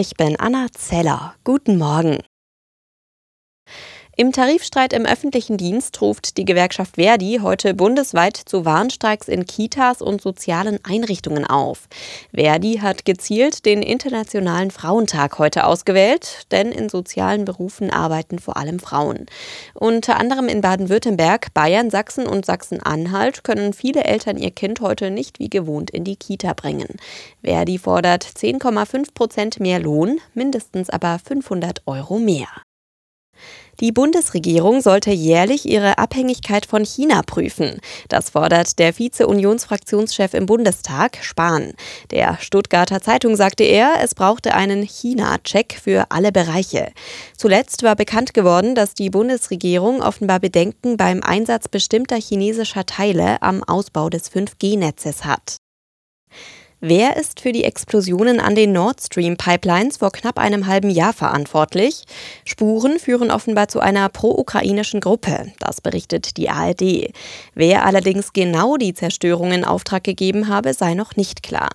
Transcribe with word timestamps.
Ich 0.00 0.14
bin 0.14 0.38
Anna 0.38 0.68
Zeller. 0.70 1.34
Guten 1.42 1.76
Morgen. 1.76 2.18
Im 4.20 4.32
Tarifstreit 4.32 4.94
im 4.94 5.06
öffentlichen 5.06 5.58
Dienst 5.58 6.02
ruft 6.02 6.38
die 6.38 6.44
Gewerkschaft 6.44 6.96
Verdi 6.96 7.38
heute 7.40 7.72
bundesweit 7.72 8.36
zu 8.36 8.64
Warnstreiks 8.64 9.28
in 9.28 9.46
Kitas 9.46 10.02
und 10.02 10.20
sozialen 10.20 10.80
Einrichtungen 10.82 11.46
auf. 11.46 11.86
Verdi 12.34 12.80
hat 12.82 13.04
gezielt 13.04 13.64
den 13.64 13.80
Internationalen 13.80 14.72
Frauentag 14.72 15.38
heute 15.38 15.64
ausgewählt, 15.64 16.48
denn 16.50 16.72
in 16.72 16.88
sozialen 16.88 17.44
Berufen 17.44 17.90
arbeiten 17.90 18.40
vor 18.40 18.56
allem 18.56 18.80
Frauen. 18.80 19.26
Unter 19.74 20.16
anderem 20.16 20.48
in 20.48 20.62
Baden-Württemberg, 20.62 21.54
Bayern, 21.54 21.88
Sachsen 21.88 22.26
und 22.26 22.44
Sachsen-Anhalt 22.44 23.44
können 23.44 23.72
viele 23.72 24.02
Eltern 24.02 24.36
ihr 24.36 24.50
Kind 24.50 24.80
heute 24.80 25.12
nicht 25.12 25.38
wie 25.38 25.48
gewohnt 25.48 25.90
in 25.90 26.02
die 26.02 26.16
Kita 26.16 26.54
bringen. 26.54 26.96
Verdi 27.44 27.78
fordert 27.78 28.24
10,5 28.24 29.14
Prozent 29.14 29.60
mehr 29.60 29.78
Lohn, 29.78 30.18
mindestens 30.34 30.90
aber 30.90 31.20
500 31.24 31.82
Euro 31.86 32.18
mehr. 32.18 32.48
Die 33.80 33.92
Bundesregierung 33.92 34.80
sollte 34.80 35.12
jährlich 35.12 35.68
ihre 35.68 35.98
Abhängigkeit 35.98 36.66
von 36.66 36.84
China 36.84 37.22
prüfen. 37.22 37.80
Das 38.08 38.30
fordert 38.30 38.78
der 38.80 38.92
Vize-Unionsfraktionschef 38.92 40.34
im 40.34 40.46
Bundestag, 40.46 41.18
Spahn. 41.22 41.74
Der 42.10 42.38
Stuttgarter 42.40 43.00
Zeitung 43.00 43.36
sagte 43.36 43.62
er, 43.62 43.94
es 44.02 44.16
brauchte 44.16 44.54
einen 44.54 44.82
China-Check 44.82 45.78
für 45.80 46.06
alle 46.10 46.32
Bereiche. 46.32 46.90
Zuletzt 47.36 47.84
war 47.84 47.94
bekannt 47.94 48.34
geworden, 48.34 48.74
dass 48.74 48.94
die 48.94 49.10
Bundesregierung 49.10 50.02
offenbar 50.02 50.40
Bedenken 50.40 50.96
beim 50.96 51.22
Einsatz 51.22 51.68
bestimmter 51.68 52.16
chinesischer 52.16 52.84
Teile 52.84 53.40
am 53.42 53.62
Ausbau 53.62 54.10
des 54.10 54.32
5G-Netzes 54.32 55.24
hat. 55.24 55.58
Wer 56.80 57.16
ist 57.16 57.40
für 57.40 57.50
die 57.50 57.64
Explosionen 57.64 58.38
an 58.38 58.54
den 58.54 58.70
Nord 58.70 59.00
Stream 59.00 59.36
Pipelines 59.36 59.96
vor 59.96 60.12
knapp 60.12 60.38
einem 60.38 60.68
halben 60.68 60.90
Jahr 60.90 61.12
verantwortlich? 61.12 62.04
Spuren 62.44 63.00
führen 63.00 63.32
offenbar 63.32 63.66
zu 63.66 63.80
einer 63.80 64.08
pro-ukrainischen 64.08 65.00
Gruppe, 65.00 65.52
das 65.58 65.80
berichtet 65.80 66.36
die 66.36 66.48
ARD. 66.48 67.12
Wer 67.54 67.84
allerdings 67.84 68.32
genau 68.32 68.76
die 68.76 68.94
Zerstörung 68.94 69.50
in 69.50 69.64
Auftrag 69.64 70.04
gegeben 70.04 70.46
habe, 70.46 70.72
sei 70.72 70.94
noch 70.94 71.16
nicht 71.16 71.42
klar. 71.42 71.70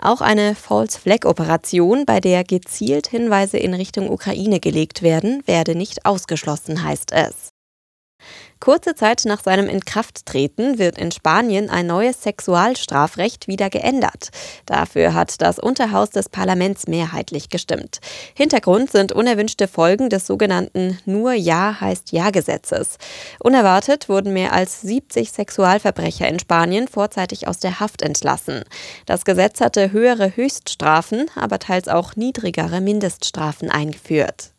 Auch 0.00 0.20
eine 0.20 0.54
False 0.54 1.00
Flag 1.00 1.24
Operation, 1.24 2.06
bei 2.06 2.20
der 2.20 2.44
gezielt 2.44 3.08
Hinweise 3.08 3.58
in 3.58 3.74
Richtung 3.74 4.08
Ukraine 4.08 4.60
gelegt 4.60 5.02
werden, 5.02 5.42
werde 5.46 5.74
nicht 5.74 6.06
ausgeschlossen, 6.06 6.84
heißt 6.84 7.10
es. 7.10 7.53
Kurze 8.64 8.94
Zeit 8.94 9.24
nach 9.26 9.42
seinem 9.42 9.68
Inkrafttreten 9.68 10.78
wird 10.78 10.96
in 10.96 11.12
Spanien 11.12 11.68
ein 11.68 11.86
neues 11.86 12.22
Sexualstrafrecht 12.22 13.46
wieder 13.46 13.68
geändert. 13.68 14.30
Dafür 14.64 15.12
hat 15.12 15.42
das 15.42 15.58
Unterhaus 15.58 16.08
des 16.08 16.30
Parlaments 16.30 16.86
mehrheitlich 16.86 17.50
gestimmt. 17.50 17.98
Hintergrund 18.34 18.90
sind 18.90 19.12
unerwünschte 19.12 19.68
Folgen 19.68 20.08
des 20.08 20.26
sogenannten 20.26 20.98
Nur 21.04 21.34
Ja 21.34 21.78
heißt 21.78 22.12
Ja 22.12 22.30
Gesetzes. 22.30 22.96
Unerwartet 23.38 24.08
wurden 24.08 24.32
mehr 24.32 24.54
als 24.54 24.80
70 24.80 25.30
Sexualverbrecher 25.30 26.26
in 26.26 26.38
Spanien 26.38 26.88
vorzeitig 26.88 27.46
aus 27.46 27.58
der 27.58 27.80
Haft 27.80 28.00
entlassen. 28.00 28.64
Das 29.04 29.26
Gesetz 29.26 29.60
hatte 29.60 29.92
höhere 29.92 30.36
Höchststrafen, 30.36 31.30
aber 31.34 31.58
teils 31.58 31.88
auch 31.88 32.16
niedrigere 32.16 32.80
Mindeststrafen 32.80 33.70
eingeführt 33.70 34.53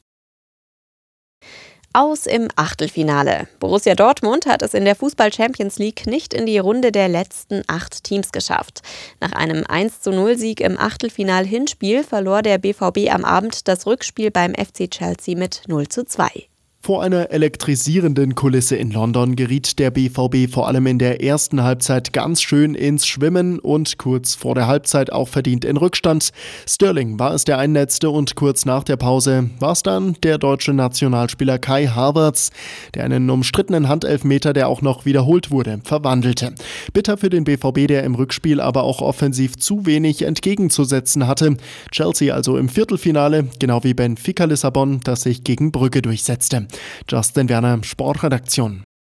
aus 1.96 2.26
im 2.26 2.50
Achtelfinale. 2.56 3.48
Borussia 3.60 3.96
Dortmund 3.96 4.46
hat 4.46 4.62
es 4.62 4.74
in 4.74 4.86
der 4.86 4.96
Fußball 4.96 5.34
Champions 5.34 5.78
League 5.78 6.06
nicht 6.06 6.34
in 6.34 6.46
die 6.46 6.60
Runde 6.60 6.92
der 6.92 7.08
letzten 7.08 7.64
acht 7.68 8.04
Teams 8.04 8.32
geschafft. 8.32 8.82
Nach 9.22 9.32
einem 9.32 9.64
1:0 9.64 10.38
Sieg 10.38 10.60
im 10.60 10.78
Achtelfinal-Hinspiel 10.78 12.04
verlor 12.04 12.42
der 12.42 12.58
BVB 12.58 13.10
am 13.10 13.24
Abend 13.24 13.68
das 13.68 13.86
Rückspiel 13.88 14.30
beim 14.30 14.54
FC 14.54 14.90
Chelsea 14.90 15.38
mit 15.38 15.64
0:2. 15.68 16.48
Vor 16.86 17.02
einer 17.02 17.32
elektrisierenden 17.32 18.36
Kulisse 18.36 18.76
in 18.76 18.92
London 18.92 19.36
geriet 19.36 19.80
der 19.80 19.90
BVB 19.90 20.54
vor 20.54 20.68
allem 20.68 20.86
in 20.86 21.00
der 21.00 21.24
ersten 21.24 21.64
Halbzeit 21.64 22.14
ganz 22.14 22.44
schön 22.44 22.76
ins 22.76 23.08
Schwimmen 23.08 23.58
und 23.58 23.98
kurz 23.98 24.36
vor 24.36 24.54
der 24.54 24.68
Halbzeit 24.68 25.12
auch 25.12 25.28
verdient 25.28 25.66
in 25.66 25.78
Rückstand. 25.78 26.30
Sterling 26.68 27.18
war 27.18 27.34
es 27.34 27.44
der 27.44 27.58
Einnetzte 27.58 28.12
und 28.12 28.36
kurz 28.36 28.66
nach 28.66 28.84
der 28.84 28.98
Pause 28.98 29.50
war 29.60 29.72
es 29.72 29.82
dann 29.82 30.16
der 30.22 30.38
deutsche 30.38 30.74
Nationalspieler 30.74 31.58
Kai 31.58 31.88
Havertz, 31.88 32.52
der 32.94 33.06
einen 33.06 33.32
umstrittenen 33.32 33.90
Handelfmeter, 33.90 34.54
der 34.54 34.68
auch 34.68 34.84
noch 34.84 35.06
wiederholt 35.06 35.50
wurde, 35.50 35.80
verwandelte. 35.84 36.54
Bitter 36.94 37.18
für 37.18 37.32
den 37.32 37.46
BVB, 37.46 37.88
der 37.88 38.04
im 38.04 38.14
Rückspiel 38.14 38.62
aber 38.62 38.84
auch 38.84 39.02
offensiv 39.02 39.58
zu 39.58 39.88
wenig 39.88 40.22
entgegenzusetzen 40.22 41.26
hatte. 41.26 41.58
Chelsea 41.90 42.36
also 42.36 42.60
im 42.60 42.70
Viertelfinale, 42.70 43.48
genau 43.58 43.84
wie 43.84 43.96
Benfica 43.96 44.44
Lissabon, 44.46 45.00
das 45.04 45.24
sich 45.24 45.44
gegen 45.44 45.72
Brügge 45.72 46.04
durchsetzte. 46.04 46.68
Justin 47.08 47.50
Werner, 47.50 47.84
Sportredaktion. 47.84 48.86